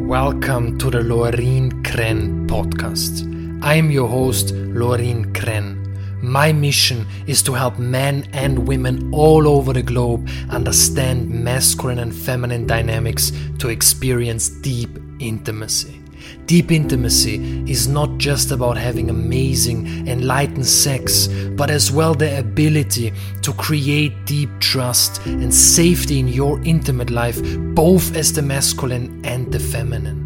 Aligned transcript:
Welcome 0.00 0.76
to 0.78 0.90
the 0.90 1.02
Lorin 1.02 1.84
Krenn 1.84 2.48
podcast. 2.48 3.22
I 3.62 3.74
am 3.74 3.92
your 3.92 4.08
host, 4.08 4.52
Lorin 4.52 5.32
Krenn. 5.32 6.20
My 6.20 6.52
mission 6.52 7.06
is 7.28 7.44
to 7.44 7.52
help 7.52 7.78
men 7.78 8.28
and 8.32 8.66
women 8.66 9.14
all 9.14 9.46
over 9.46 9.72
the 9.72 9.84
globe 9.84 10.28
understand 10.50 11.30
masculine 11.30 12.00
and 12.00 12.12
feminine 12.12 12.66
dynamics 12.66 13.30
to 13.60 13.68
experience 13.68 14.48
deep 14.48 14.98
intimacy. 15.20 16.03
Deep 16.46 16.70
intimacy 16.70 17.64
is 17.70 17.88
not 17.88 18.18
just 18.18 18.50
about 18.50 18.76
having 18.76 19.10
amazing, 19.10 20.06
enlightened 20.06 20.66
sex, 20.66 21.28
but 21.56 21.70
as 21.70 21.90
well 21.90 22.14
the 22.14 22.38
ability 22.38 23.12
to 23.42 23.52
create 23.54 24.12
deep 24.26 24.50
trust 24.60 25.24
and 25.26 25.52
safety 25.52 26.18
in 26.18 26.28
your 26.28 26.60
intimate 26.64 27.10
life, 27.10 27.40
both 27.74 28.14
as 28.16 28.32
the 28.32 28.42
masculine 28.42 29.24
and 29.24 29.50
the 29.50 29.58
feminine. 29.58 30.24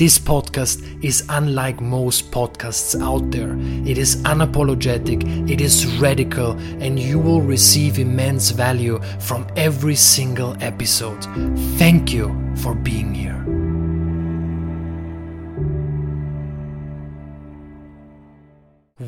This 0.00 0.18
podcast 0.18 1.04
is 1.04 1.26
unlike 1.28 1.82
most 1.82 2.30
podcasts 2.30 2.98
out 3.02 3.30
there. 3.30 3.54
It 3.86 3.98
is 3.98 4.16
unapologetic, 4.22 5.50
it 5.50 5.60
is 5.60 5.84
radical, 5.98 6.52
and 6.82 6.98
you 6.98 7.18
will 7.18 7.42
receive 7.42 7.98
immense 7.98 8.50
value 8.50 8.98
from 9.18 9.46
every 9.56 9.96
single 9.96 10.56
episode. 10.62 11.22
Thank 11.76 12.14
you 12.14 12.34
for 12.56 12.74
being 12.74 13.12
here. 13.12 13.39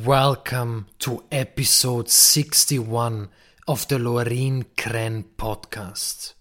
Welcome 0.07 0.87
to 1.01 1.23
episode 1.31 2.09
61 2.09 3.29
of 3.69 3.87
the 3.87 4.01
Lorin 4.01 4.65
Krenn 4.77 5.23
podcast. 5.37 6.33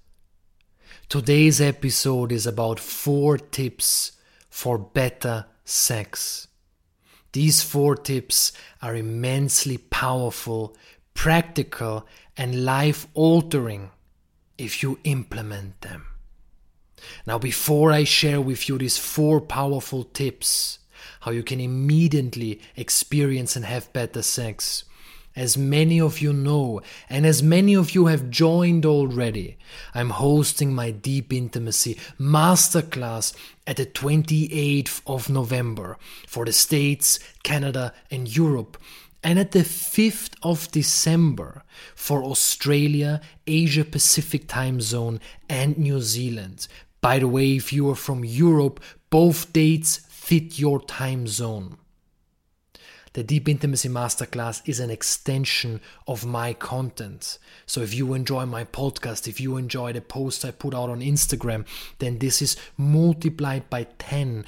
Today's 1.07 1.61
episode 1.61 2.31
is 2.31 2.47
about 2.47 2.79
four 2.79 3.38
tips 3.38 4.13
for 4.49 4.80
better 4.80 5.45
sex. 5.63 6.47
These 7.33 7.61
four 7.61 7.95
tips 7.97 8.52
are 8.81 8.95
immensely 8.95 9.77
powerful, 9.77 10.75
practical, 11.14 12.08
and 12.36 12.66
life 12.66 13.05
altering 13.14 13.91
if 14.58 14.81
you 14.81 14.97
implement 15.03 15.81
them. 15.81 16.08
Now, 17.27 17.38
before 17.38 17.91
I 17.91 18.05
share 18.05 18.41
with 18.41 18.67
you 18.67 18.80
these 18.80 18.97
four 18.97 19.39
powerful 19.39 20.03
tips, 20.05 20.80
how 21.22 21.31
you 21.31 21.44
can 21.44 21.59
immediately 21.59 22.61
experience 22.75 23.55
and 23.55 23.66
have 23.66 23.94
better 23.94 24.22
sex. 24.22 24.83
As 25.33 25.58
many 25.58 26.02
of 26.02 26.19
you 26.19 26.33
know, 26.33 26.81
and 27.09 27.25
as 27.25 27.41
many 27.41 27.73
of 27.73 27.95
you 27.95 28.08
have 28.08 28.30
joined 28.30 28.86
already, 28.86 29.58
I'm 29.95 30.09
hosting 30.09 30.75
my 30.75 30.92
Deep 30.92 31.31
Intimacy 31.31 31.97
Masterclass 32.19 33.33
at 33.66 33.77
the 33.77 33.86
28th 33.86 35.02
of 35.08 35.30
November 35.30 35.97
for 36.27 36.44
the 36.44 36.52
States, 36.52 37.17
Canada, 37.44 37.94
and 38.09 38.36
Europe, 38.36 38.77
and 39.23 39.39
at 39.39 39.52
the 39.52 39.59
5th 39.59 40.33
of 40.44 40.69
December 40.72 41.64
for 41.95 42.23
Australia, 42.23 43.22
Asia 43.47 43.86
Pacific 43.86 44.47
time 44.49 44.81
zone, 44.81 45.22
and 45.47 45.77
New 45.77 46.02
Zealand. 46.02 46.67
By 46.99 47.19
the 47.19 47.27
way, 47.27 47.55
if 47.55 47.72
you 47.72 47.89
are 47.89 47.95
from 47.95 48.25
Europe, 48.25 48.81
both 49.09 49.53
dates 49.53 50.02
fit 50.22 50.59
your 50.59 50.80
time 50.80 51.25
zone. 51.25 51.77
The 53.14 53.23
Deep 53.23 53.50
Intimacy 53.50 53.89
Masterclass 53.89 54.61
is 54.66 54.80
an 54.80 54.91
extension 54.91 55.81
of 56.08 56.27
my 56.27 56.53
content. 56.53 57.39
So 57.66 57.81
if 57.81 57.95
you 57.95 58.14
enjoy 58.14 58.45
my 58.45 58.64
podcast, 58.64 59.27
if 59.27 59.42
you 59.42 59.58
enjoy 59.58 59.94
the 59.94 59.99
posts 59.99 60.45
I 60.45 60.52
put 60.52 60.75
out 60.75 60.92
on 60.92 61.02
Instagram, 61.02 61.66
then 61.97 62.19
this 62.19 62.39
is 62.39 62.55
multiplied 62.77 63.67
by 63.69 63.88
10 63.97 64.45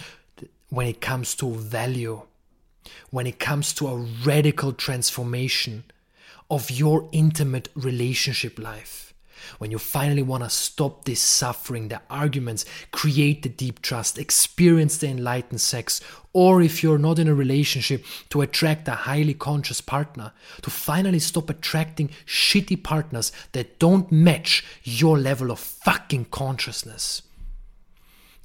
when 0.69 0.85
it 0.85 1.01
comes 1.01 1.33
to 1.37 1.51
value, 1.51 2.21
when 3.09 3.25
it 3.25 3.39
comes 3.39 3.73
to 3.73 3.87
a 3.87 3.97
radical 4.23 4.73
transformation 4.73 5.85
of 6.51 6.69
your 6.69 7.09
intimate 7.11 7.69
relationship 7.75 8.59
life 8.59 9.12
when 9.57 9.71
you 9.71 9.79
finally 9.79 10.21
want 10.21 10.43
to 10.43 10.49
stop 10.49 11.05
this 11.05 11.21
suffering, 11.21 11.87
the 11.87 12.01
arguments, 12.09 12.65
create 12.91 13.43
the 13.43 13.49
deep 13.49 13.81
trust, 13.81 14.17
experience 14.17 14.97
the 14.97 15.07
enlightened 15.07 15.61
sex, 15.61 16.01
or 16.33 16.61
if 16.61 16.81
you're 16.81 16.97
not 16.97 17.19
in 17.19 17.27
a 17.27 17.35
relationship, 17.35 18.03
to 18.29 18.41
attract 18.41 18.87
a 18.87 18.91
highly 18.91 19.33
conscious 19.33 19.81
partner, 19.81 20.31
to 20.61 20.69
finally 20.69 21.19
stop 21.19 21.49
attracting 21.49 22.09
shitty 22.25 22.81
partners 22.83 23.31
that 23.51 23.79
don't 23.79 24.11
match 24.11 24.65
your 24.83 25.17
level 25.17 25.51
of 25.51 25.59
fucking 25.59 26.25
consciousness. 26.25 27.21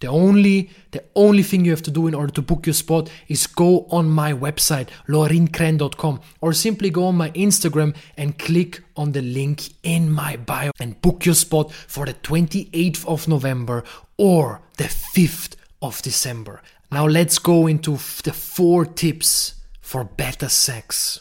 The 0.00 0.06
only 0.06 0.70
the 0.92 1.02
only 1.14 1.42
thing 1.42 1.64
you 1.64 1.72
have 1.72 1.82
to 1.82 1.90
do 1.90 2.06
in 2.06 2.14
order 2.14 2.32
to 2.32 2.42
book 2.42 2.66
your 2.66 2.74
spot 2.74 3.10
is 3.28 3.46
go 3.46 3.86
on 3.90 4.08
my 4.08 4.32
website 4.32 4.88
lorinkrenn.com 5.08 6.20
or 6.40 6.52
simply 6.52 6.90
go 6.90 7.04
on 7.06 7.16
my 7.16 7.30
Instagram 7.30 7.94
and 8.16 8.38
click 8.38 8.82
on 8.96 9.12
the 9.12 9.22
link 9.22 9.72
in 9.82 10.10
my 10.10 10.36
bio 10.36 10.70
and 10.78 11.00
book 11.02 11.26
your 11.26 11.34
spot 11.34 11.72
for 11.72 12.06
the 12.06 12.14
28th 12.14 13.06
of 13.06 13.28
November 13.28 13.84
or 14.16 14.62
the 14.76 14.84
5th 14.84 15.56
of 15.82 16.00
December. 16.02 16.62
Now 16.90 17.06
let's 17.06 17.38
go 17.38 17.66
into 17.66 17.92
the 18.22 18.32
four 18.32 18.86
tips 18.86 19.54
for 19.80 20.04
better 20.04 20.48
sex. 20.48 21.20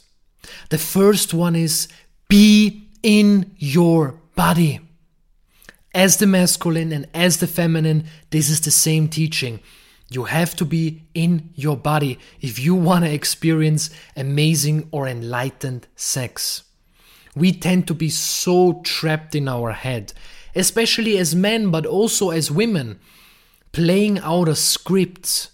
The 0.69 0.77
first 0.77 1.33
one 1.33 1.55
is 1.55 1.87
be 2.29 2.89
in 3.03 3.55
your 3.57 4.19
body. 4.35 4.86
As 5.97 6.17
the 6.17 6.27
masculine 6.27 6.91
and 6.91 7.07
as 7.11 7.37
the 7.37 7.47
feminine, 7.47 8.05
this 8.29 8.51
is 8.51 8.61
the 8.61 8.69
same 8.69 9.07
teaching. 9.07 9.61
You 10.11 10.25
have 10.25 10.55
to 10.57 10.63
be 10.63 11.01
in 11.15 11.49
your 11.55 11.75
body 11.75 12.19
if 12.39 12.59
you 12.59 12.75
want 12.75 13.03
to 13.03 13.11
experience 13.11 13.89
amazing 14.15 14.89
or 14.91 15.07
enlightened 15.07 15.87
sex. 15.95 16.61
We 17.35 17.51
tend 17.51 17.87
to 17.87 17.95
be 17.95 18.11
so 18.11 18.79
trapped 18.83 19.33
in 19.33 19.47
our 19.47 19.71
head, 19.71 20.13
especially 20.53 21.17
as 21.17 21.33
men, 21.33 21.71
but 21.71 21.87
also 21.87 22.29
as 22.29 22.51
women, 22.51 22.99
playing 23.71 24.19
out 24.19 24.47
a 24.47 24.55
script 24.55 25.49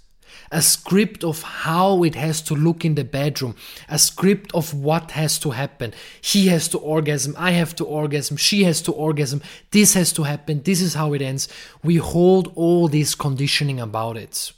a 0.54 0.62
script 0.62 1.24
of 1.24 1.42
how 1.42 2.04
it 2.04 2.14
has 2.14 2.40
to 2.44 2.54
look 2.54 2.86
in 2.86 2.94
the 2.94 3.04
bedroom, 3.04 3.56
a 3.90 3.98
script 3.98 4.52
of 4.54 4.72
what 4.72 5.12
has 5.12 5.40
to 5.40 5.50
happen. 5.50 5.92
He 6.22 6.48
has 6.48 6.68
to 6.70 6.78
orgasm, 6.78 7.36
I 7.40 7.52
have 7.52 7.76
to 7.78 7.84
orgasm, 7.84 8.38
she 8.38 8.64
has 8.64 8.80
to 8.84 8.92
orgasm, 8.92 9.42
this 9.72 9.96
has 9.96 10.14
to 10.14 10.24
happen, 10.24 10.62
this 10.62 10.80
is 10.80 10.94
how 10.94 11.14
it 11.14 11.24
ends. 11.24 11.50
We 11.84 11.96
hold 11.96 12.54
all 12.56 12.88
this 12.88 13.16
conditioning 13.16 13.80
about 13.80 14.16
it. 14.16 14.54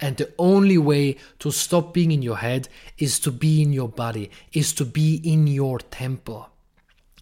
And 0.00 0.16
the 0.16 0.32
only 0.38 0.78
way 0.78 1.18
to 1.40 1.50
stop 1.50 1.92
being 1.92 2.10
in 2.10 2.22
your 2.22 2.38
head 2.38 2.70
is 2.96 3.20
to 3.20 3.30
be 3.30 3.60
in 3.60 3.74
your 3.74 3.90
body, 3.90 4.30
is 4.54 4.72
to 4.72 4.86
be 4.86 5.16
in 5.16 5.46
your 5.48 5.78
temple. 5.78 6.48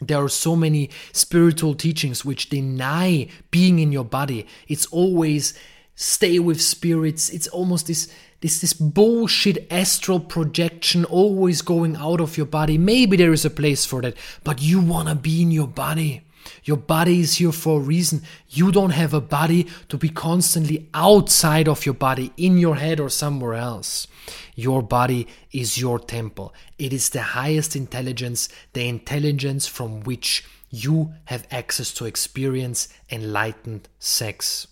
There 0.00 0.23
are 0.23 0.29
so 0.29 0.55
many 0.55 0.91
spiritual 1.12 1.75
teachings 1.75 2.25
which 2.25 2.49
deny 2.49 3.27
being 3.50 3.81
in 3.81 3.91
your 3.91 4.05
body. 4.05 4.47
It's 4.69 4.87
always 4.87 5.55
stay 5.99 6.39
with 6.39 6.63
spirits. 6.63 7.29
It's 7.29 7.49
almost 7.49 7.89
this 7.89 8.09
this 8.41 8.61
this 8.61 8.73
bullshit 8.73 9.67
astral 9.71 10.21
projection 10.21 11.05
always 11.05 11.61
going 11.61 11.97
out 11.97 12.21
of 12.21 12.37
your 12.37 12.47
body. 12.47 12.79
Maybe 12.79 13.17
there 13.17 13.33
is 13.33 13.45
a 13.45 13.51
place 13.51 13.85
for 13.85 14.01
that, 14.03 14.17
but 14.45 14.63
you 14.63 14.81
want 14.81 15.09
to 15.09 15.17
be 15.17 15.43
in 15.43 15.51
your 15.51 15.67
body. 15.67 16.23
Your 16.63 16.77
body 16.77 17.21
is 17.21 17.35
here 17.35 17.53
for 17.53 17.81
a 17.81 17.83
reason. 17.83 18.23
You 18.49 18.71
don't 18.71 18.91
have 18.91 19.13
a 19.13 19.21
body 19.21 19.67
to 19.89 19.99
be 19.99 20.09
constantly 20.09 20.89
outside 20.95 21.69
of 21.69 21.85
your 21.85 21.97
body, 21.97 22.33
in 22.37 22.59
your 22.59 22.77
head 22.77 23.01
or 23.01 23.11
somewhere 23.11 23.55
else. 23.55 24.07
Your 24.55 24.83
body 24.83 25.27
is 25.53 25.79
your 25.79 25.99
temple. 25.99 26.55
It 26.79 26.93
is 26.93 27.11
the 27.11 27.23
highest 27.23 27.75
intelligence, 27.75 28.49
the 28.73 28.89
intelligence 28.89 29.67
from 29.67 30.03
which 30.03 30.45
you 30.71 31.13
have 31.25 31.47
access 31.51 31.93
to 31.95 32.05
experience 32.05 32.89
enlightened 33.11 33.89
sex. 33.99 34.69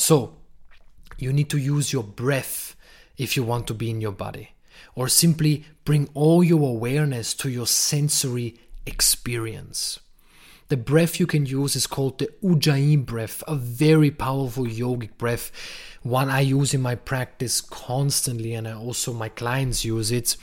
So, 0.00 0.32
you 1.18 1.30
need 1.30 1.50
to 1.50 1.58
use 1.58 1.92
your 1.92 2.02
breath 2.02 2.74
if 3.18 3.36
you 3.36 3.42
want 3.42 3.66
to 3.66 3.74
be 3.74 3.90
in 3.90 4.00
your 4.00 4.12
body, 4.12 4.54
or 4.94 5.08
simply 5.08 5.66
bring 5.84 6.08
all 6.14 6.42
your 6.42 6.70
awareness 6.70 7.34
to 7.34 7.50
your 7.50 7.66
sensory 7.66 8.58
experience. 8.86 10.00
The 10.68 10.78
breath 10.78 11.20
you 11.20 11.26
can 11.26 11.44
use 11.44 11.76
is 11.76 11.86
called 11.86 12.18
the 12.18 12.30
Ujjayi 12.42 13.04
breath, 13.04 13.44
a 13.46 13.54
very 13.54 14.10
powerful 14.10 14.64
yogic 14.64 15.18
breath, 15.18 15.52
one 16.02 16.30
I 16.30 16.40
use 16.40 16.72
in 16.72 16.80
my 16.80 16.94
practice 16.94 17.60
constantly, 17.60 18.54
and 18.54 18.66
I 18.66 18.72
also 18.72 19.12
my 19.12 19.28
clients 19.28 19.84
use 19.84 20.10
it. 20.10 20.34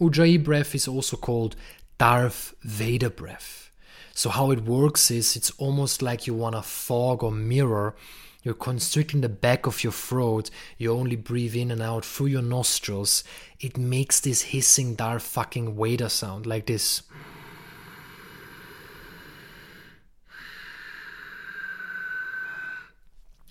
Ujjayi 0.00 0.42
breath 0.44 0.72
is 0.72 0.86
also 0.86 1.16
called 1.16 1.56
Darth 1.98 2.54
Vader 2.62 3.10
breath. 3.10 3.72
So, 4.14 4.30
how 4.30 4.52
it 4.52 4.60
works 4.60 5.10
is 5.10 5.34
it's 5.34 5.50
almost 5.58 6.00
like 6.00 6.28
you 6.28 6.34
want 6.34 6.54
a 6.54 6.62
fog 6.62 7.24
or 7.24 7.32
mirror 7.32 7.96
you're 8.42 8.54
constricting 8.54 9.20
the 9.20 9.28
back 9.28 9.66
of 9.66 9.84
your 9.84 9.92
throat. 9.92 10.50
You 10.78 10.92
only 10.92 11.16
breathe 11.16 11.54
in 11.54 11.70
and 11.70 11.82
out 11.82 12.04
through 12.04 12.28
your 12.28 12.42
nostrils. 12.42 13.22
It 13.60 13.76
makes 13.76 14.20
this 14.20 14.42
hissing 14.42 14.94
Darth 14.94 15.22
fucking 15.22 15.76
Vader 15.76 16.08
sound 16.08 16.46
like 16.46 16.66
this. 16.66 17.02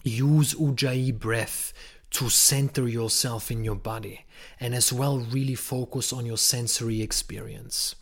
use 0.03 0.53
Ujjayi 0.55 1.17
breath 1.17 1.73
to 2.11 2.29
center 2.29 2.87
yourself 2.87 3.51
in 3.51 3.63
your 3.63 3.75
body 3.75 4.25
and 4.59 4.73
as 4.73 4.91
well 4.91 5.19
really 5.19 5.55
focus 5.55 6.11
on 6.11 6.25
your 6.25 6.37
sensory 6.37 7.01
experience. 7.01 7.95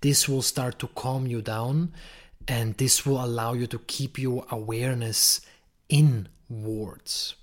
This 0.00 0.28
will 0.28 0.42
start 0.42 0.78
to 0.80 0.88
calm 0.88 1.26
you 1.26 1.40
down 1.40 1.92
and 2.48 2.76
this 2.76 3.06
will 3.06 3.24
allow 3.24 3.52
you 3.52 3.66
to 3.68 3.78
keep 3.78 4.18
your 4.18 4.44
awareness 4.50 5.40
inwards 5.88 7.34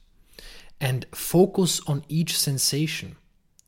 and 0.79 1.05
focus 1.13 1.81
on 1.87 2.03
each 2.09 2.37
sensation. 2.37 3.15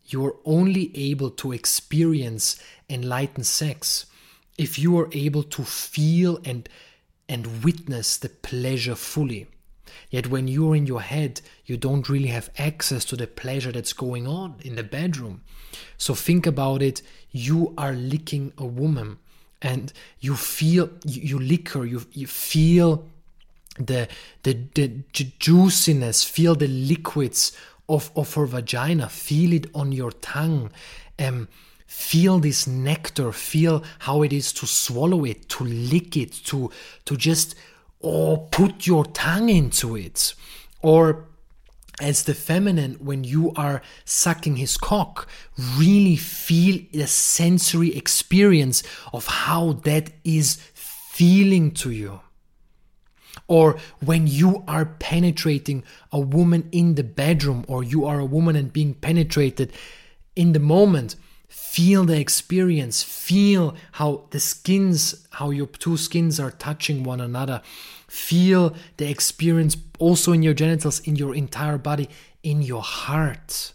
You 0.06 0.26
are 0.26 0.36
only 0.46 0.92
able 0.96 1.30
to 1.32 1.52
experience 1.52 2.62
enlightened 2.90 3.46
sex 3.46 4.06
if 4.58 4.78
you 4.78 4.98
are 5.00 5.10
able 5.12 5.44
to 5.44 5.64
feel 5.64 6.40
and 6.46 6.68
and 7.30 7.64
witness 7.64 8.18
the 8.18 8.30
pleasure 8.30 8.96
fully. 8.96 9.48
Yet 10.10 10.28
when 10.28 10.48
you're 10.48 10.76
in 10.76 10.86
your 10.86 11.02
head, 11.02 11.42
you 11.66 11.78
don't 11.78 12.10
really 12.10 12.28
have 12.28 12.50
access 12.58 13.06
to 13.06 13.16
the 13.16 13.28
pleasure 13.28 13.72
that's 13.72 13.94
going 13.94 14.28
on 14.28 14.56
in 14.62 14.76
the 14.76 14.84
bedroom. 14.84 15.42
So 15.98 16.14
think 16.14 16.46
about 16.46 16.82
it 16.82 17.02
you 17.32 17.74
are 17.78 17.94
licking 17.94 18.54
a 18.58 18.66
woman 18.66 19.18
and 19.62 19.92
you 20.20 20.36
feel, 20.36 20.90
you, 21.06 21.22
you 21.22 21.40
lick 21.40 21.70
her, 21.70 21.86
you, 21.86 22.06
you 22.12 22.28
feel 22.28 23.08
the, 23.80 24.08
the, 24.44 24.54
the 24.76 25.04
juiciness, 25.40 26.24
feel 26.24 26.56
the 26.56 26.68
liquids 26.68 27.56
of, 27.90 28.12
of 28.16 28.34
her 28.36 28.46
vagina, 28.46 29.10
feel 29.10 29.54
it 29.54 29.68
on 29.74 29.92
your 29.92 30.12
tongue. 30.12 30.72
Um, 31.20 31.48
feel 31.94 32.40
this 32.40 32.66
nectar 32.66 33.32
feel 33.32 33.84
how 34.00 34.24
it 34.24 34.34
is 34.34 34.52
to 34.52 34.66
swallow 34.66 35.24
it 35.26 35.48
to 35.48 35.64
lick 35.64 36.18
it 36.18 36.32
to 36.32 36.72
to 37.06 37.16
just 37.16 37.54
or 38.00 38.48
put 38.48 38.88
your 38.88 39.06
tongue 39.06 39.48
into 39.48 39.96
it 39.96 40.34
or 40.82 41.26
as 42.02 42.24
the 42.24 42.34
feminine 42.34 42.96
when 42.96 43.24
you 43.24 43.52
are 43.56 43.80
sucking 44.06 44.56
his 44.56 44.76
cock 44.76 45.28
really 45.78 46.16
feel 46.16 46.82
the 46.94 47.06
sensory 47.06 47.96
experience 47.96 48.82
of 49.14 49.28
how 49.28 49.74
that 49.74 50.10
is 50.24 50.56
feeling 50.74 51.70
to 51.70 51.92
you 51.92 52.20
or 53.54 53.78
when 54.04 54.26
you 54.26 54.64
are 54.68 54.84
penetrating 54.84 55.84
a 56.12 56.20
woman 56.20 56.68
in 56.72 56.96
the 56.96 57.04
bedroom 57.04 57.64
or 57.68 57.84
you 57.84 58.04
are 58.04 58.20
a 58.20 58.26
woman 58.26 58.56
and 58.56 58.74
being 58.74 58.96
penetrated 58.96 59.72
in 60.36 60.54
the 60.54 60.60
moment 60.60 61.16
feel 61.48 62.04
the 62.04 62.20
experience 62.20 63.04
feel 63.04 63.76
how 64.00 64.24
the 64.32 64.40
skins 64.40 65.28
how 65.34 65.52
your 65.52 65.68
two 65.68 65.96
skins 65.96 66.40
are 66.40 66.50
touching 66.50 67.04
one 67.04 67.22
another 67.22 67.62
feel 68.08 68.76
the 68.98 69.08
experience 69.08 69.78
also 70.00 70.32
in 70.32 70.42
your 70.42 70.56
genitals 70.56 71.00
in 71.02 71.16
your 71.16 71.36
entire 71.36 71.78
body 71.78 72.10
in 72.42 72.64
your 72.64 72.82
heart 72.82 73.74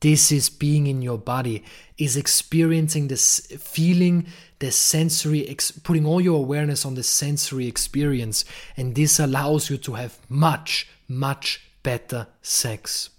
this 0.00 0.32
is 0.32 0.48
being 0.48 0.86
in 0.86 1.02
your 1.02 1.18
body 1.18 1.62
is 1.98 2.16
experiencing 2.16 3.08
this 3.08 3.40
feeling 3.58 4.26
the 4.58 4.70
sensory 4.70 5.48
ex- 5.48 5.70
putting 5.70 6.06
all 6.06 6.20
your 6.20 6.38
awareness 6.38 6.84
on 6.84 6.94
the 6.94 7.02
sensory 7.02 7.66
experience 7.66 8.44
and 8.76 8.94
this 8.94 9.18
allows 9.18 9.70
you 9.70 9.76
to 9.76 9.94
have 9.94 10.18
much 10.28 10.88
much 11.08 11.62
better 11.82 12.26
sex 12.42 13.10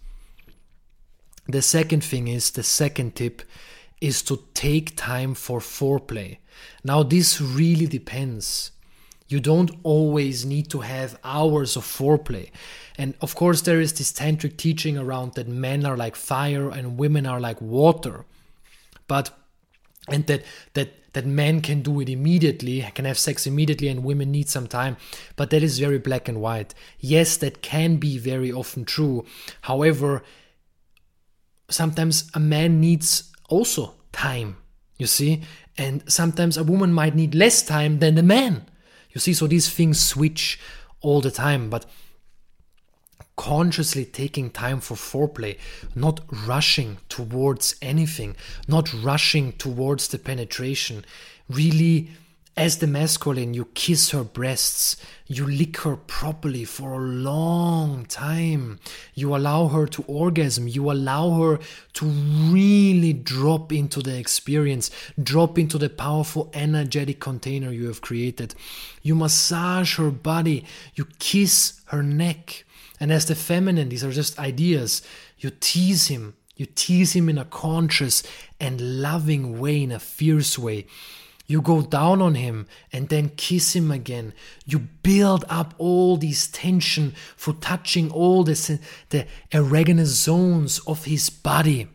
the 1.47 1.61
second 1.61 2.03
thing 2.03 2.27
is 2.27 2.51
the 2.51 2.63
second 2.63 3.15
tip 3.15 3.41
is 3.99 4.23
to 4.23 4.43
take 4.53 4.95
time 4.95 5.33
for 5.33 5.59
foreplay. 5.59 6.37
Now, 6.83 7.03
this 7.03 7.39
really 7.39 7.85
depends. 7.85 8.71
You 9.31 9.39
don't 9.39 9.71
always 9.83 10.45
need 10.45 10.69
to 10.71 10.81
have 10.81 11.17
hours 11.23 11.77
of 11.77 11.83
foreplay. 11.83 12.49
And 12.97 13.13
of 13.21 13.33
course, 13.33 13.61
there 13.61 13.79
is 13.79 13.93
this 13.93 14.11
tantric 14.11 14.57
teaching 14.57 14.97
around 14.97 15.35
that 15.35 15.47
men 15.47 15.85
are 15.85 15.95
like 15.95 16.15
fire 16.15 16.69
and 16.69 16.97
women 16.97 17.25
are 17.25 17.39
like 17.39 17.61
water. 17.61 18.25
But, 19.07 19.31
and 20.09 20.27
that, 20.27 20.43
that, 20.73 21.13
that 21.13 21.25
men 21.25 21.61
can 21.61 21.81
do 21.81 22.01
it 22.01 22.09
immediately, 22.09 22.81
can 22.93 23.05
have 23.05 23.17
sex 23.17 23.47
immediately, 23.47 23.87
and 23.87 24.03
women 24.03 24.31
need 24.31 24.49
some 24.49 24.67
time. 24.67 24.97
But 25.37 25.49
that 25.51 25.63
is 25.63 25.79
very 25.79 25.99
black 25.99 26.27
and 26.27 26.41
white. 26.41 26.73
Yes, 26.99 27.37
that 27.37 27.61
can 27.61 27.95
be 27.95 28.17
very 28.17 28.51
often 28.51 28.83
true. 28.83 29.25
However, 29.61 30.23
sometimes 31.69 32.29
a 32.33 32.39
man 32.39 32.81
needs 32.81 33.31
also 33.47 33.95
time, 34.11 34.57
you 34.97 35.07
see, 35.07 35.41
and 35.77 36.03
sometimes 36.11 36.57
a 36.57 36.63
woman 36.63 36.91
might 36.93 37.15
need 37.15 37.33
less 37.33 37.63
time 37.63 37.99
than 37.99 38.15
the 38.15 38.23
man, 38.23 38.65
you 39.13 39.19
see. 39.19 39.33
So 39.33 39.47
these 39.47 39.69
things 39.69 39.99
switch 39.99 40.59
all 41.01 41.21
the 41.21 41.31
time, 41.31 41.69
but 41.69 41.85
consciously 43.35 44.05
taking 44.05 44.49
time 44.49 44.79
for 44.79 44.95
foreplay, 44.95 45.57
not 45.95 46.21
rushing 46.47 46.97
towards 47.09 47.75
anything, 47.81 48.35
not 48.67 48.93
rushing 48.93 49.53
towards 49.53 50.09
the 50.09 50.19
penetration, 50.19 51.03
really 51.49 52.09
as 52.57 52.79
the 52.79 52.87
masculine, 52.87 53.53
you 53.53 53.65
kiss 53.73 54.11
her 54.11 54.25
breasts, 54.25 54.97
you 55.25 55.45
lick 55.45 55.77
her 55.77 55.95
properly 55.95 56.65
for 56.65 56.93
a 56.93 56.99
long 56.99 58.05
time, 58.05 58.77
you 59.15 59.33
allow 59.33 59.67
her 59.67 59.87
to 59.87 60.03
orgasm, 60.03 60.67
you 60.67 60.91
allow 60.91 61.31
her 61.39 61.59
to 61.93 62.05
really 62.05 63.13
drop 63.13 63.71
into 63.71 64.01
the 64.01 64.17
experience, 64.17 64.91
drop 65.21 65.57
into 65.57 65.77
the 65.77 65.89
powerful 65.89 66.51
energetic 66.53 67.21
container 67.21 67.71
you 67.71 67.87
have 67.87 68.01
created. 68.01 68.53
You 69.01 69.15
massage 69.15 69.97
her 69.97 70.11
body, 70.11 70.65
you 70.93 71.07
kiss 71.19 71.81
her 71.85 72.03
neck. 72.03 72.65
And 72.99 73.13
as 73.13 73.25
the 73.25 73.35
feminine, 73.35 73.89
these 73.89 74.03
are 74.03 74.11
just 74.11 74.37
ideas, 74.37 75.01
you 75.39 75.51
tease 75.57 76.07
him, 76.07 76.35
you 76.57 76.65
tease 76.65 77.15
him 77.15 77.29
in 77.29 77.37
a 77.37 77.45
conscious 77.45 78.23
and 78.59 79.01
loving 79.01 79.57
way, 79.57 79.83
in 79.83 79.91
a 79.93 79.99
fierce 79.99 80.59
way. 80.59 80.85
You 81.51 81.61
go 81.61 81.81
down 81.81 82.21
on 82.21 82.35
him 82.35 82.65
and 82.93 83.09
then 83.09 83.33
kiss 83.35 83.75
him 83.75 83.91
again. 83.91 84.31
You 84.65 84.79
build 84.79 85.43
up 85.49 85.73
all 85.77 86.15
this 86.15 86.47
tension 86.47 87.13
for 87.35 87.51
touching 87.51 88.09
all 88.09 88.45
the, 88.45 88.79
the 89.09 89.27
erogenous 89.51 90.13
zones 90.27 90.79
of 90.87 91.03
his 91.03 91.29
body. 91.29 91.89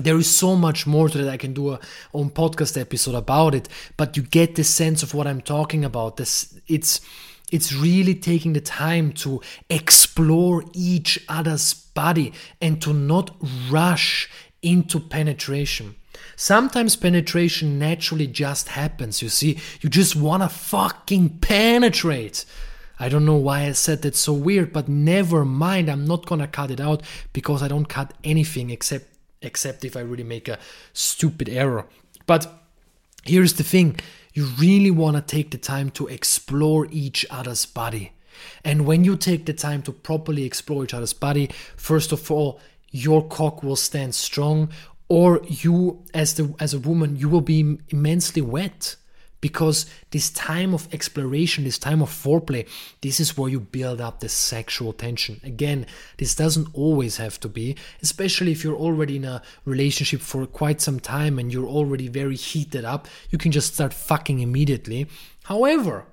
There 0.00 0.16
is 0.16 0.34
so 0.34 0.56
much 0.56 0.84
more 0.84 1.08
to 1.08 1.18
that. 1.18 1.30
I 1.30 1.36
can 1.36 1.52
do 1.52 1.70
a 1.70 1.80
own 2.12 2.30
podcast 2.30 2.80
episode 2.80 3.14
about 3.14 3.54
it, 3.54 3.68
but 3.96 4.16
you 4.16 4.24
get 4.24 4.56
the 4.56 4.64
sense 4.64 5.04
of 5.04 5.14
what 5.14 5.28
I'm 5.28 5.42
talking 5.42 5.84
about. 5.84 6.16
This 6.16 6.58
it's 6.66 7.00
it's 7.52 7.72
really 7.72 8.16
taking 8.16 8.52
the 8.52 8.60
time 8.60 9.12
to 9.12 9.42
explore 9.70 10.64
each 10.72 11.24
other's 11.28 11.72
body 11.72 12.32
and 12.60 12.82
to 12.82 12.92
not 12.92 13.36
rush 13.70 14.28
into 14.60 14.98
penetration. 14.98 15.94
Sometimes 16.42 16.96
penetration 16.96 17.78
naturally 17.78 18.26
just 18.26 18.70
happens, 18.70 19.22
you 19.22 19.28
see. 19.28 19.60
You 19.80 19.88
just 19.88 20.16
wanna 20.16 20.48
fucking 20.48 21.38
penetrate. 21.38 22.44
I 22.98 23.08
don't 23.08 23.24
know 23.24 23.36
why 23.36 23.60
I 23.60 23.70
said 23.70 24.02
that 24.02 24.16
so 24.16 24.32
weird, 24.32 24.72
but 24.72 24.88
never 24.88 25.44
mind. 25.44 25.88
I'm 25.88 26.04
not 26.04 26.26
gonna 26.26 26.48
cut 26.48 26.72
it 26.72 26.80
out 26.80 27.04
because 27.32 27.62
I 27.62 27.68
don't 27.68 27.88
cut 27.88 28.12
anything 28.24 28.70
except 28.70 29.06
except 29.40 29.84
if 29.84 29.96
I 29.96 30.00
really 30.00 30.24
make 30.24 30.48
a 30.48 30.58
stupid 30.92 31.48
error. 31.48 31.86
But 32.26 32.52
here's 33.24 33.52
the 33.52 33.62
thing 33.62 34.00
you 34.34 34.46
really 34.58 34.90
want 34.90 35.14
to 35.14 35.22
take 35.22 35.52
the 35.52 35.58
time 35.58 35.90
to 35.90 36.08
explore 36.08 36.88
each 36.90 37.24
other's 37.30 37.66
body. 37.66 38.14
And 38.64 38.84
when 38.84 39.04
you 39.04 39.16
take 39.16 39.46
the 39.46 39.52
time 39.52 39.82
to 39.82 39.92
properly 39.92 40.42
explore 40.42 40.82
each 40.82 40.94
other's 40.94 41.12
body, 41.12 41.50
first 41.76 42.10
of 42.10 42.28
all, 42.32 42.58
your 42.92 43.26
cock 43.26 43.62
will 43.62 43.76
stand 43.76 44.14
strong 44.14 44.68
or 45.12 45.42
you 45.44 46.02
as 46.14 46.36
the 46.36 46.54
as 46.58 46.72
a 46.72 46.78
woman 46.78 47.16
you 47.16 47.28
will 47.28 47.42
be 47.42 47.76
immensely 47.90 48.40
wet 48.40 48.96
because 49.42 49.84
this 50.10 50.30
time 50.30 50.72
of 50.72 50.88
exploration 50.90 51.64
this 51.64 51.78
time 51.78 52.00
of 52.00 52.08
foreplay 52.08 52.66
this 53.02 53.20
is 53.20 53.36
where 53.36 53.50
you 53.50 53.60
build 53.60 54.00
up 54.00 54.20
the 54.20 54.28
sexual 54.28 54.90
tension 54.90 55.38
again 55.44 55.84
this 56.16 56.34
doesn't 56.34 56.66
always 56.72 57.18
have 57.18 57.38
to 57.38 57.46
be 57.46 57.76
especially 58.00 58.52
if 58.52 58.64
you're 58.64 58.82
already 58.86 59.16
in 59.16 59.26
a 59.26 59.42
relationship 59.66 60.22
for 60.22 60.46
quite 60.46 60.80
some 60.80 60.98
time 60.98 61.38
and 61.38 61.52
you're 61.52 61.68
already 61.68 62.08
very 62.08 62.36
heated 62.36 62.86
up 62.86 63.06
you 63.28 63.36
can 63.36 63.52
just 63.52 63.74
start 63.74 63.92
fucking 63.92 64.38
immediately 64.38 65.06
however 65.44 66.06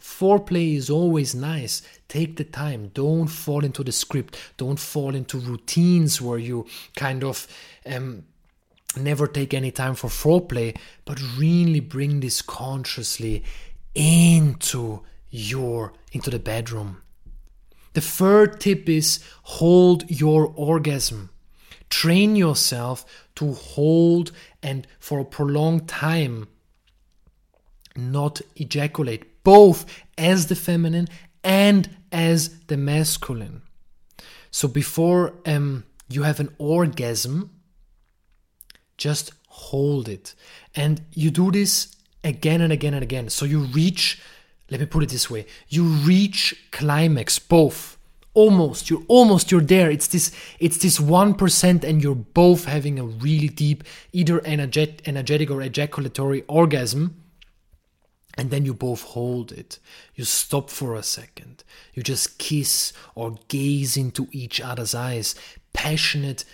Foreplay 0.00 0.76
is 0.76 0.90
always 0.90 1.34
nice. 1.34 1.80
Take 2.08 2.36
the 2.36 2.44
time. 2.44 2.90
Don't 2.92 3.26
fall 3.26 3.64
into 3.64 3.82
the 3.82 3.90
script. 3.90 4.36
Don't 4.58 4.78
fall 4.78 5.14
into 5.14 5.38
routines 5.38 6.20
where 6.20 6.38
you 6.38 6.66
kind 6.94 7.24
of 7.24 7.48
um, 7.86 8.22
never 8.96 9.26
take 9.26 9.54
any 9.54 9.70
time 9.70 9.94
for 9.94 10.08
foreplay, 10.08 10.76
but 11.04 11.20
really 11.36 11.80
bring 11.80 12.20
this 12.20 12.42
consciously 12.42 13.42
into 13.94 15.00
your 15.30 15.92
into 16.12 16.30
the 16.30 16.38
bedroom. 16.38 17.02
The 17.94 18.00
third 18.00 18.60
tip 18.60 18.88
is 18.88 19.20
hold 19.42 20.10
your 20.10 20.52
orgasm. 20.56 21.30
Train 21.90 22.34
yourself 22.34 23.04
to 23.36 23.52
hold 23.52 24.32
and 24.62 24.86
for 24.98 25.20
a 25.20 25.24
prolonged 25.24 25.88
time 25.88 26.48
not 27.96 28.40
ejaculate 28.56 29.44
both 29.44 29.86
as 30.18 30.46
the 30.46 30.56
feminine 30.56 31.08
and 31.42 31.88
as 32.10 32.58
the 32.66 32.76
masculine. 32.76 33.62
So 34.50 34.68
before 34.68 35.34
um, 35.46 35.84
you 36.08 36.22
have 36.22 36.40
an 36.40 36.54
orgasm, 36.58 37.50
just 39.04 39.32
hold 39.48 40.08
it. 40.08 40.34
And 40.74 41.02
you 41.12 41.30
do 41.30 41.50
this 41.50 41.94
again 42.32 42.62
and 42.62 42.72
again 42.72 42.94
and 42.94 43.02
again. 43.02 43.28
So 43.28 43.44
you 43.44 43.60
reach, 43.80 44.18
let 44.70 44.80
me 44.80 44.86
put 44.86 45.02
it 45.02 45.10
this 45.10 45.28
way, 45.28 45.44
you 45.68 45.84
reach 45.84 46.68
climax 46.70 47.38
both. 47.38 47.98
Almost, 48.32 48.88
you're 48.88 49.04
almost 49.06 49.52
you're 49.52 49.60
there. 49.60 49.90
It's 49.90 50.08
this 50.08 50.32
it's 50.58 50.78
this 50.78 50.98
one 50.98 51.34
percent 51.34 51.84
and 51.84 52.02
you're 52.02 52.24
both 52.42 52.64
having 52.64 52.98
a 52.98 53.04
really 53.04 53.48
deep, 53.48 53.84
either 54.12 54.40
energetic 54.44 55.06
energetic 55.06 55.50
or 55.50 55.60
ejaculatory 55.62 56.42
orgasm. 56.48 57.02
And 58.36 58.50
then 58.50 58.64
you 58.64 58.74
both 58.74 59.02
hold 59.02 59.52
it. 59.52 59.78
You 60.16 60.24
stop 60.24 60.68
for 60.68 60.96
a 60.96 61.02
second. 61.04 61.62
You 61.92 62.02
just 62.02 62.38
kiss 62.38 62.92
or 63.14 63.36
gaze 63.46 63.96
into 63.96 64.26
each 64.32 64.60
other's 64.60 64.94
eyes, 64.94 65.36
passionate, 65.72 66.44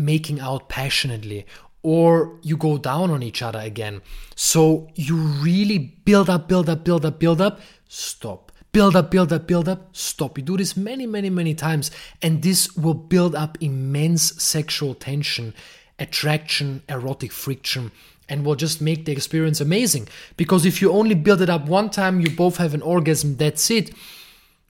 making 0.00 0.40
out 0.40 0.68
passionately, 0.68 1.46
or 1.82 2.38
you 2.42 2.56
go 2.56 2.78
down 2.78 3.10
on 3.10 3.22
each 3.22 3.42
other 3.42 3.60
again. 3.60 4.02
So 4.34 4.88
you 4.94 5.16
really 5.16 5.78
build 5.78 6.28
up, 6.28 6.48
build 6.48 6.68
up, 6.68 6.84
build 6.84 7.04
up, 7.04 7.18
build 7.18 7.40
up, 7.40 7.60
stop. 7.88 8.52
Build 8.72 8.94
up, 8.94 9.10
build 9.10 9.32
up, 9.32 9.48
build 9.48 9.68
up, 9.68 9.88
stop. 9.96 10.38
You 10.38 10.44
do 10.44 10.56
this 10.56 10.76
many, 10.76 11.04
many, 11.04 11.28
many 11.28 11.54
times, 11.54 11.90
and 12.22 12.42
this 12.42 12.76
will 12.76 12.94
build 12.94 13.34
up 13.34 13.58
immense 13.60 14.40
sexual 14.40 14.94
tension, 14.94 15.54
attraction, 15.98 16.82
erotic 16.88 17.32
friction, 17.32 17.90
and 18.28 18.44
will 18.44 18.54
just 18.54 18.80
make 18.80 19.06
the 19.06 19.12
experience 19.12 19.60
amazing. 19.60 20.06
Because 20.36 20.64
if 20.64 20.80
you 20.80 20.92
only 20.92 21.16
build 21.16 21.42
it 21.42 21.50
up 21.50 21.66
one 21.66 21.90
time, 21.90 22.20
you 22.20 22.30
both 22.30 22.58
have 22.58 22.72
an 22.72 22.82
orgasm, 22.82 23.36
that's 23.36 23.70
it. 23.72 23.92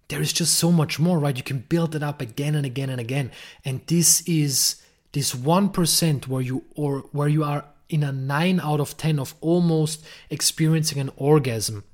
There 0.09 0.23
is 0.23 0.33
just 0.33 0.55
so 0.55 0.73
much 0.73 0.99
more, 0.99 1.19
right? 1.19 1.37
You 1.37 1.43
can 1.43 1.67
build 1.69 1.95
it 1.95 2.03
up 2.03 2.23
again 2.23 2.55
and 2.55 2.65
again 2.65 2.89
and 2.89 3.01
again. 3.01 3.31
And 3.67 3.83
this 3.87 4.23
is 4.23 4.81
this 5.13 5.35
1% 5.35 6.29
where 6.29 6.43
you 6.43 6.65
or 6.75 7.01
where 7.13 7.29
you 7.29 7.45
are 7.45 7.65
in 7.89 8.03
a 8.03 8.13
9 8.13 8.61
out 8.61 8.81
of 8.81 8.97
10 8.97 9.19
of 9.19 9.35
almost 9.41 10.05
experiencing 10.31 10.99
an 10.99 11.11
orgasm 11.17 11.85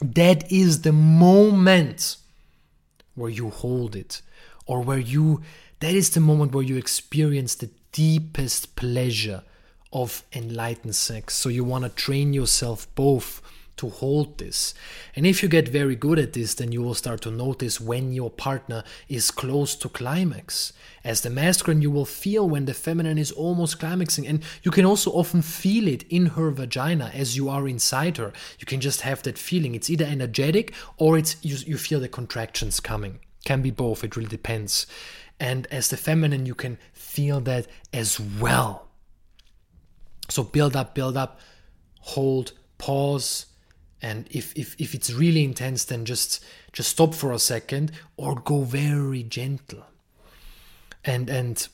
that 0.00 0.50
is 0.50 0.82
the 0.82 0.92
moment 0.92 2.16
where 3.14 3.30
you 3.30 3.50
hold 3.50 3.94
it 3.94 4.22
or 4.66 4.80
where 4.80 4.98
you 4.98 5.42
that 5.80 5.94
is 5.94 6.10
the 6.10 6.20
moment 6.20 6.54
where 6.54 6.64
you 6.64 6.76
experience 6.76 7.54
the 7.54 7.70
deepest 7.92 8.76
pleasure 8.76 9.42
of 9.92 10.24
enlightened 10.32 10.94
sex. 10.94 11.34
So 11.34 11.48
you 11.48 11.64
want 11.64 11.84
to 11.84 11.90
train 11.90 12.32
yourself 12.32 12.86
both 12.94 13.42
to 13.80 13.88
hold 13.88 14.38
this. 14.38 14.74
And 15.16 15.26
if 15.26 15.42
you 15.42 15.48
get 15.48 15.68
very 15.68 15.96
good 15.96 16.18
at 16.18 16.34
this, 16.34 16.54
then 16.54 16.70
you 16.70 16.82
will 16.82 16.94
start 16.94 17.22
to 17.22 17.30
notice 17.30 17.80
when 17.80 18.12
your 18.12 18.30
partner 18.30 18.84
is 19.08 19.30
close 19.30 19.74
to 19.76 19.88
climax. 19.88 20.72
As 21.02 21.22
the 21.22 21.30
masculine, 21.30 21.80
you 21.80 21.90
will 21.90 22.04
feel 22.04 22.46
when 22.46 22.66
the 22.66 22.74
feminine 22.74 23.16
is 23.16 23.32
almost 23.32 23.80
climaxing, 23.80 24.26
and 24.26 24.42
you 24.62 24.70
can 24.70 24.84
also 24.84 25.10
often 25.12 25.40
feel 25.40 25.88
it 25.88 26.04
in 26.10 26.26
her 26.26 26.50
vagina 26.50 27.10
as 27.14 27.36
you 27.36 27.48
are 27.48 27.66
inside 27.66 28.18
her. 28.18 28.32
You 28.58 28.66
can 28.66 28.80
just 28.80 29.00
have 29.00 29.22
that 29.22 29.38
feeling. 29.38 29.74
It's 29.74 29.88
either 29.88 30.04
energetic 30.04 30.74
or 30.98 31.16
it's 31.16 31.36
you, 31.42 31.56
you 31.66 31.78
feel 31.78 32.00
the 32.00 32.08
contractions 32.08 32.80
coming. 32.80 33.20
Can 33.46 33.62
be 33.62 33.70
both, 33.70 34.04
it 34.04 34.16
really 34.16 34.28
depends. 34.28 34.86
And 35.38 35.66
as 35.70 35.88
the 35.88 35.96
feminine, 35.96 36.44
you 36.44 36.54
can 36.54 36.76
feel 36.92 37.40
that 37.40 37.66
as 37.94 38.20
well. 38.20 38.88
So 40.28 40.42
build 40.42 40.76
up, 40.76 40.94
build 40.94 41.16
up, 41.16 41.40
hold, 42.00 42.52
pause, 42.76 43.46
and 44.02 44.26
if, 44.30 44.56
if 44.56 44.74
if 44.80 44.94
it's 44.94 45.12
really 45.12 45.44
intense 45.44 45.84
then 45.84 46.04
just 46.04 46.44
just 46.72 46.90
stop 46.90 47.14
for 47.14 47.32
a 47.32 47.38
second 47.38 47.92
or 48.16 48.34
go 48.34 48.62
very 48.62 49.22
gentle. 49.22 49.84
And 51.04 51.28
and 51.28 51.68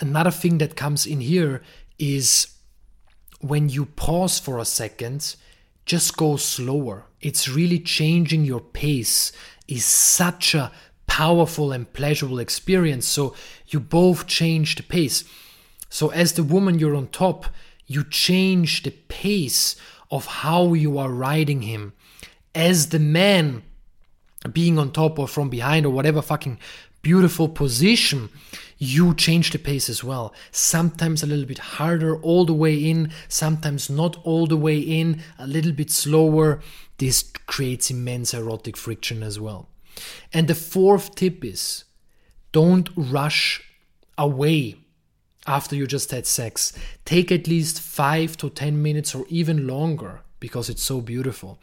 another 0.00 0.30
thing 0.30 0.58
that 0.58 0.76
comes 0.76 1.06
in 1.06 1.20
here 1.20 1.62
is 1.98 2.48
when 3.40 3.68
you 3.68 3.86
pause 3.86 4.38
for 4.38 4.58
a 4.58 4.64
second 4.64 5.36
just 5.84 6.16
go 6.16 6.36
slower. 6.36 7.06
It's 7.20 7.48
really 7.48 7.78
changing 7.78 8.44
your 8.44 8.60
pace 8.60 9.32
is 9.66 9.84
such 9.84 10.54
a 10.54 10.70
powerful 11.06 11.72
and 11.72 11.92
pleasurable 11.92 12.38
experience. 12.38 13.06
So 13.06 13.34
you 13.68 13.80
both 13.80 14.26
change 14.26 14.76
the 14.76 14.82
pace. 14.82 15.24
So 15.88 16.10
as 16.10 16.32
the 16.34 16.44
woman 16.44 16.78
you're 16.78 16.94
on 16.94 17.08
top 17.08 17.46
you 17.86 18.04
change 18.04 18.82
the 18.82 18.90
pace 18.90 19.76
of 20.10 20.26
how 20.26 20.74
you 20.74 20.98
are 20.98 21.10
riding 21.10 21.62
him. 21.62 21.92
As 22.54 22.90
the 22.90 22.98
man 22.98 23.62
being 24.52 24.78
on 24.78 24.92
top 24.92 25.18
or 25.18 25.28
from 25.28 25.48
behind 25.48 25.86
or 25.86 25.90
whatever 25.90 26.20
fucking 26.20 26.58
beautiful 27.00 27.48
position, 27.48 28.28
you 28.78 29.14
change 29.14 29.50
the 29.50 29.58
pace 29.58 29.88
as 29.88 30.02
well. 30.02 30.34
Sometimes 30.50 31.22
a 31.22 31.26
little 31.26 31.46
bit 31.46 31.58
harder 31.58 32.16
all 32.16 32.44
the 32.44 32.54
way 32.54 32.74
in, 32.74 33.12
sometimes 33.28 33.88
not 33.88 34.16
all 34.24 34.46
the 34.46 34.56
way 34.56 34.78
in, 34.78 35.22
a 35.38 35.46
little 35.46 35.72
bit 35.72 35.90
slower. 35.90 36.60
This 36.98 37.22
creates 37.46 37.90
immense 37.90 38.34
erotic 38.34 38.76
friction 38.76 39.22
as 39.22 39.38
well. 39.38 39.68
And 40.32 40.48
the 40.48 40.54
fourth 40.54 41.14
tip 41.14 41.44
is 41.44 41.84
don't 42.52 42.88
rush 42.96 43.62
away 44.18 44.76
after 45.46 45.74
you 45.76 45.86
just 45.86 46.10
had 46.10 46.26
sex. 46.26 46.72
Take 47.04 47.32
at 47.32 47.46
least 47.46 47.80
5 47.80 48.36
to 48.38 48.50
10 48.50 48.82
minutes 48.82 49.14
or 49.14 49.26
even 49.28 49.66
longer 49.66 50.20
because 50.40 50.68
it's 50.68 50.82
so 50.82 51.00
beautiful 51.00 51.58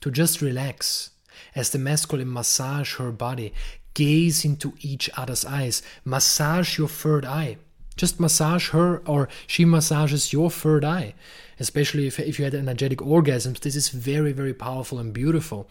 to 0.00 0.10
just 0.10 0.40
relax 0.40 1.10
as 1.54 1.70
the 1.70 1.78
masculine 1.78 2.32
massage 2.32 2.96
her 2.96 3.10
body, 3.10 3.52
gaze 3.94 4.44
into 4.44 4.74
each 4.80 5.08
other's 5.16 5.44
eyes, 5.44 5.82
massage 6.04 6.78
your 6.78 6.88
third 6.88 7.24
eye. 7.24 7.56
Just 7.96 8.18
massage 8.18 8.70
her 8.70 8.98
or 9.06 9.28
she 9.46 9.64
massages 9.64 10.32
your 10.32 10.50
third 10.50 10.84
eye. 10.84 11.14
Especially 11.60 12.08
if, 12.08 12.18
if 12.18 12.38
you 12.38 12.44
had 12.44 12.54
energetic 12.54 12.98
orgasms, 12.98 13.60
this 13.60 13.76
is 13.76 13.88
very, 13.88 14.32
very 14.32 14.52
powerful 14.52 14.98
and 14.98 15.12
beautiful 15.12 15.68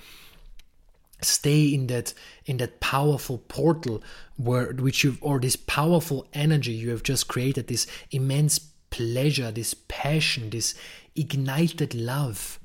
stay 1.23 1.65
in 1.65 1.87
that 1.87 2.13
in 2.45 2.57
that 2.57 2.79
powerful 2.79 3.37
portal 3.37 4.03
where 4.35 4.73
which 4.73 5.03
you've 5.03 5.21
or 5.21 5.39
this 5.39 5.55
powerful 5.55 6.27
energy 6.33 6.71
you 6.71 6.89
have 6.89 7.03
just 7.03 7.27
created 7.27 7.67
this 7.67 7.87
immense 8.11 8.59
pleasure 8.89 9.51
this 9.51 9.73
passion 9.87 10.49
this 10.49 10.75
ignited 11.15 11.93
love 11.93 12.59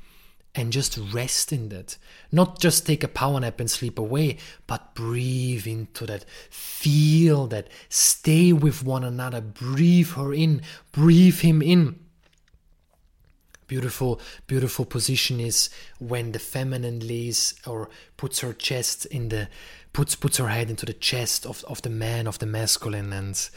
and 0.54 0.72
just 0.72 0.98
rest 1.12 1.52
in 1.52 1.68
that. 1.68 1.96
Not 2.32 2.58
just 2.58 2.84
take 2.84 3.04
a 3.04 3.08
power 3.08 3.38
nap 3.38 3.60
and 3.60 3.70
sleep 3.70 3.98
away 3.98 4.38
but 4.66 4.94
breathe 4.94 5.66
into 5.66 6.04
that. 6.06 6.24
Feel 6.50 7.46
that. 7.48 7.68
Stay 7.88 8.52
with 8.52 8.82
one 8.82 9.04
another. 9.04 9.40
Breathe 9.40 10.10
her 10.12 10.34
in. 10.34 10.62
Breathe 10.90 11.40
him 11.40 11.62
in 11.62 12.00
beautiful 13.68 14.20
beautiful 14.46 14.84
position 14.84 15.38
is 15.38 15.70
when 15.98 16.32
the 16.32 16.38
feminine 16.38 17.06
lays 17.06 17.54
or 17.66 17.88
puts 18.16 18.40
her 18.40 18.52
chest 18.52 19.06
in 19.06 19.28
the 19.28 19.48
puts 19.92 20.16
puts 20.16 20.38
her 20.38 20.48
head 20.48 20.70
into 20.70 20.86
the 20.86 20.92
chest 20.92 21.46
of, 21.46 21.64
of 21.68 21.82
the 21.82 21.90
man 21.90 22.26
of 22.26 22.38
the 22.38 22.46
masculine 22.46 23.12
and 23.12 23.50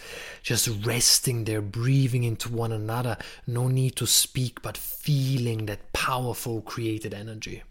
just 0.44 0.68
resting 0.86 1.46
there 1.46 1.62
breathing 1.62 2.24
into 2.24 2.52
one 2.52 2.72
another. 2.72 3.18
No 3.48 3.68
need 3.68 3.96
to 3.98 4.06
speak 4.06 4.62
but 4.62 4.78
feeling 4.78 5.66
that 5.66 5.94
powerful 5.94 6.62
created 6.62 7.14
energy. 7.14 7.64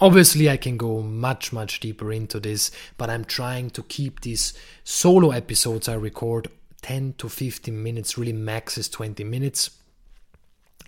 Obviously, 0.00 0.50
I 0.50 0.56
can 0.56 0.76
go 0.76 1.00
much, 1.00 1.52
much 1.52 1.78
deeper 1.78 2.10
into 2.10 2.40
this, 2.40 2.72
but 2.98 3.08
I'm 3.08 3.24
trying 3.24 3.70
to 3.70 3.84
keep 3.84 4.22
these 4.22 4.52
solo 4.82 5.30
episodes 5.30 5.88
I 5.88 5.94
record 5.94 6.48
10 6.80 7.14
to 7.18 7.28
15 7.28 7.80
minutes, 7.80 8.18
really 8.18 8.32
max 8.32 8.76
is 8.76 8.88
20 8.88 9.22
minutes 9.22 9.70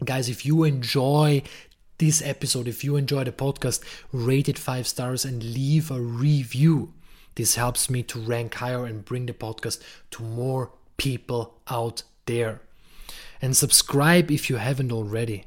Guys, 0.03 0.29
if 0.29 0.45
you 0.45 0.65
enjoy 0.65 1.43
this 1.99 2.21
episode, 2.23 2.67
if 2.67 2.83
you 2.83 2.97
enjoy 2.97 3.25
the 3.25 3.33
podcast, 3.33 3.83
rate 4.13 4.49
it 4.49 4.59
five 4.59 4.87
stars 4.87 5.25
and 5.25 5.43
leave 5.43 5.91
a 5.91 6.01
review. 6.01 6.93
This 7.37 7.55
helps 7.55 7.89
me 7.89 8.03
to 8.05 8.19
rank 8.19 8.55
higher 8.55 8.87
and 8.87 9.05
bring 9.05 9.27
the 9.27 9.33
podcast 9.33 9.81
to 10.13 10.23
more 10.23 10.73
people 10.97 11.55
out 11.69 12.03
there. 12.27 12.61
And 13.41 13.57
subscribe 13.57 14.31
if 14.31 14.49
you 14.49 14.57
haven't 14.57 14.93
already. 14.93 15.45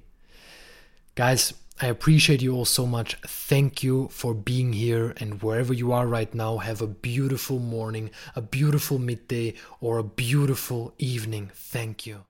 Guys, 1.15 1.53
I 1.81 1.87
appreciate 1.87 2.41
you 2.41 2.55
all 2.55 2.65
so 2.65 2.85
much. 2.85 3.15
Thank 3.25 3.83
you 3.83 4.07
for 4.11 4.33
being 4.33 4.73
here. 4.73 5.13
And 5.17 5.41
wherever 5.41 5.73
you 5.73 5.91
are 5.91 6.07
right 6.07 6.33
now, 6.33 6.57
have 6.57 6.81
a 6.81 6.87
beautiful 6.87 7.59
morning, 7.59 8.11
a 8.35 8.41
beautiful 8.41 8.99
midday, 8.99 9.55
or 9.81 9.97
a 9.97 10.03
beautiful 10.03 10.93
evening. 10.97 11.51
Thank 11.53 12.05
you. 12.05 12.26